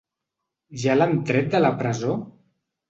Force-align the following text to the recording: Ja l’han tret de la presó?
Ja 0.85 0.97
l’han 0.97 1.15
tret 1.29 1.53
de 1.57 1.63
la 1.65 1.73
presó? 1.85 2.21